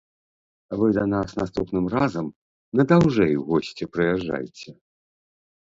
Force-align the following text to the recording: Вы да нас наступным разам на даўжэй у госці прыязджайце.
Вы 0.83 0.87
да 0.97 1.03
нас 1.11 1.35
наступным 1.41 1.85
разам 1.95 2.33
на 2.81 2.89
даўжэй 2.93 3.33
у 3.43 3.45
госці 3.53 3.91
прыязджайце. 3.95 4.69